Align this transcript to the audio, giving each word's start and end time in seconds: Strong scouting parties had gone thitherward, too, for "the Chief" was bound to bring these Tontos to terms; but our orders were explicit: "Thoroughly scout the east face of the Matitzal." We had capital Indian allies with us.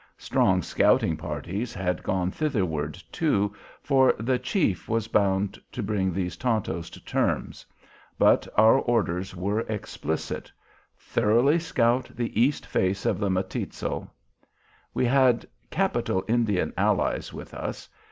Strong 0.17 0.63
scouting 0.63 1.15
parties 1.15 1.75
had 1.75 2.01
gone 2.01 2.31
thitherward, 2.31 2.95
too, 3.11 3.53
for 3.83 4.15
"the 4.17 4.39
Chief" 4.39 4.89
was 4.89 5.07
bound 5.07 5.61
to 5.71 5.83
bring 5.83 6.11
these 6.11 6.35
Tontos 6.37 6.89
to 6.89 7.05
terms; 7.05 7.67
but 8.17 8.47
our 8.55 8.79
orders 8.79 9.35
were 9.35 9.59
explicit: 9.69 10.51
"Thoroughly 10.97 11.59
scout 11.59 12.09
the 12.15 12.41
east 12.41 12.65
face 12.65 13.05
of 13.05 13.19
the 13.19 13.29
Matitzal." 13.29 14.09
We 14.95 15.05
had 15.05 15.45
capital 15.69 16.23
Indian 16.27 16.73
allies 16.75 17.31
with 17.31 17.53
us. 17.53 17.87